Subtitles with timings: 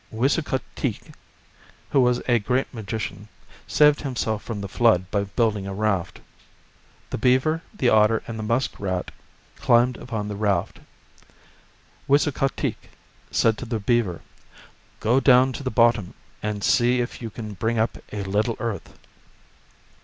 [0.11, 1.13] Wisukateak,
[1.91, 3.27] who was a great magician,
[3.67, 6.21] saved himself from the flood by building a raft.
[7.11, 9.11] The beaver, the otter and the musk rat
[9.57, 10.79] climbed upon the raft.
[12.09, 12.89] Wisukateak
[13.29, 14.21] said to the beaver,
[14.99, 18.97] "Go down to the bottom and see if you can bring up a little earth."